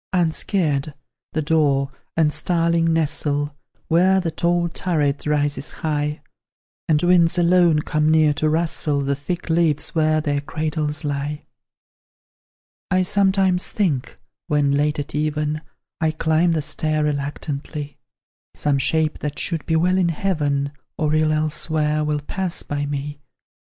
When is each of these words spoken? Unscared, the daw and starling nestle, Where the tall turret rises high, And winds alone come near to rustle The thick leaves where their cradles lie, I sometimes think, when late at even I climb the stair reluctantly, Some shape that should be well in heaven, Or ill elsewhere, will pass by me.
Unscared, 0.13 0.95
the 1.33 1.43
daw 1.43 1.89
and 2.17 2.33
starling 2.33 2.91
nestle, 2.91 3.55
Where 3.87 4.19
the 4.19 4.31
tall 4.31 4.67
turret 4.67 5.27
rises 5.27 5.69
high, 5.85 6.21
And 6.89 7.03
winds 7.03 7.37
alone 7.37 7.81
come 7.83 8.09
near 8.09 8.33
to 8.33 8.49
rustle 8.49 9.01
The 9.01 9.15
thick 9.15 9.47
leaves 9.47 9.93
where 9.93 10.19
their 10.19 10.41
cradles 10.41 11.03
lie, 11.05 11.45
I 12.89 13.03
sometimes 13.03 13.67
think, 13.67 14.15
when 14.47 14.71
late 14.71 14.97
at 14.97 15.13
even 15.13 15.61
I 15.99 16.09
climb 16.09 16.53
the 16.53 16.63
stair 16.63 17.03
reluctantly, 17.03 17.99
Some 18.55 18.79
shape 18.79 19.19
that 19.19 19.37
should 19.37 19.63
be 19.67 19.75
well 19.75 19.99
in 19.99 20.09
heaven, 20.09 20.71
Or 20.97 21.13
ill 21.13 21.31
elsewhere, 21.31 22.03
will 22.03 22.21
pass 22.21 22.63
by 22.63 22.87
me. 22.87 23.19